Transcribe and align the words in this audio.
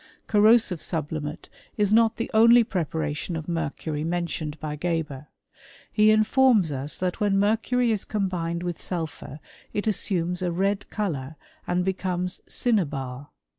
Corrosive 0.25 0.81
sublimate 0.81 1.47
is 1.77 1.93
not 1.93 2.15
the 2.17 2.31
only 2.33 2.63
prepe 2.63 3.15
tion 3.15 3.35
of 3.35 3.47
mercury 3.47 4.03
mentioned 4.03 4.59
by 4.59 4.75
Geber. 4.75 5.27
He 5.91 6.07
infoi 6.07 6.71
us 6.71 6.97
that 6.97 7.19
when 7.19 7.37
mercury 7.37 7.91
is 7.91 8.03
combined 8.03 8.63
with 8.63 8.81
sulp] 8.81 9.21
it 9.73 9.85
assumes 9.85 10.41
a 10.41 10.51
red 10.51 10.89
colour, 10.89 11.35
and 11.67 11.85
becomes 11.85 12.41
cinnabar. 12.49 13.29